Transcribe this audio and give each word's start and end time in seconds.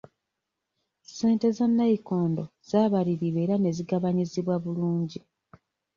Ssente 1.03 1.47
za 1.57 1.65
nnayikondo 1.69 2.43
zaabalirirwa 2.69 3.39
era 3.45 3.55
ne 3.59 3.69
zigabanyizibwa 3.77 4.55
bulungi. 4.63 5.19